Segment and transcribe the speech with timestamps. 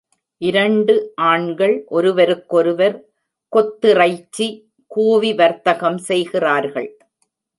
[0.41, 0.93] இரண்டு
[1.23, 2.95] ஆண்கள் ஒருவருக்கொருவர்
[3.53, 4.47] தொத்திறைச்சி
[4.91, 6.89] கூவி வர்த்தகம் செய்கிறார்கள்.